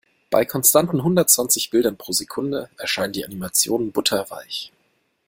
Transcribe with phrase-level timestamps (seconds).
[0.31, 4.71] Bei konstanten hundertzwanzig Bildern pro Sekunde erscheinen die Animationen butterweich.